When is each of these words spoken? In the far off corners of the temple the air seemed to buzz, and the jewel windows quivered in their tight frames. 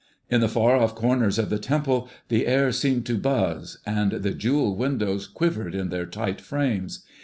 In 0.31 0.41
the 0.41 0.49
far 0.49 0.77
off 0.77 0.95
corners 0.95 1.37
of 1.37 1.51
the 1.51 1.59
temple 1.59 2.09
the 2.29 2.47
air 2.47 2.71
seemed 2.71 3.05
to 3.05 3.19
buzz, 3.19 3.77
and 3.85 4.11
the 4.13 4.33
jewel 4.33 4.75
windows 4.75 5.27
quivered 5.27 5.75
in 5.75 5.89
their 5.89 6.07
tight 6.07 6.41
frames. 6.41 7.05